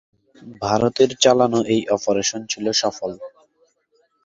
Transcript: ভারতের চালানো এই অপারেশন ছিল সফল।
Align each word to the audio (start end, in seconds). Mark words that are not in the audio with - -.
ভারতের 0.61 1.09
চালানো 1.23 1.59
এই 1.73 1.81
অপারেশন 1.95 2.41
ছিল 2.51 2.65
সফল। 2.81 3.11